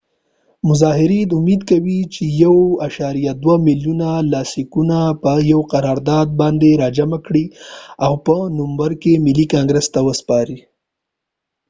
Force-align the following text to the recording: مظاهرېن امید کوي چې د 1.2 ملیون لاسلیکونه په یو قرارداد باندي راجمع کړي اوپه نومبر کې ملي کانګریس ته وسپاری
مظاهرېن 0.67 1.29
امید 1.39 1.61
کوي 1.69 1.99
چې 2.13 2.23
د 2.29 2.33
1.2 2.83 3.67
ملیون 3.67 4.01
لاسلیکونه 4.31 4.97
په 5.21 5.31
یو 5.51 5.61
قرارداد 5.73 6.27
باندي 6.39 6.71
راجمع 6.83 7.19
کړي 7.25 7.45
اوپه 8.07 8.35
نومبر 8.57 8.91
کې 9.01 9.21
ملي 9.25 9.45
کانګریس 9.53 9.87
ته 9.93 9.99
وسپاری 10.07 10.59